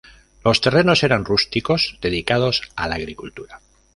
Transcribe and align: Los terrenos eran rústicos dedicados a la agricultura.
Los 0.43 0.61
terrenos 0.61 1.03
eran 1.03 1.25
rústicos 1.25 1.99
dedicados 2.01 2.63
a 2.75 2.87
la 2.87 2.95
agricultura. 2.95 3.61